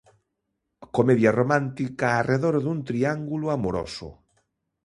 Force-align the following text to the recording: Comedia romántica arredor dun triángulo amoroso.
Comedia 0.97 1.31
romántica 1.39 2.07
arredor 2.19 2.55
dun 2.65 2.79
triángulo 2.89 3.45
amoroso. 3.57 4.07